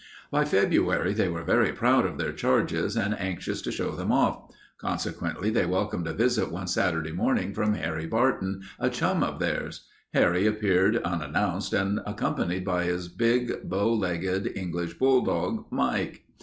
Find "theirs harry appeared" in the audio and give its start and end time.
9.37-10.97